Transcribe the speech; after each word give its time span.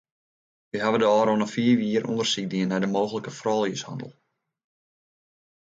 Wy 0.71 0.77
hawwe 0.83 0.97
de 1.01 1.07
ôfrûne 1.17 1.47
fiif 1.53 1.77
jier 1.85 2.03
ûndersyk 2.11 2.45
dien 2.51 2.71
nei 2.81 2.91
mooglike 2.93 3.31
frouljushannel. 3.39 4.13